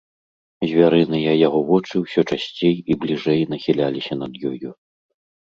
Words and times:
Звярыныя 0.69 1.31
яго 1.47 1.59
вочы 1.67 1.95
ўсё 2.05 2.21
часцей 2.31 2.75
і 2.81 2.99
бліжэй 3.05 3.45
нахіляліся 3.53 4.13
над 4.25 4.33
ёю. 4.53 4.69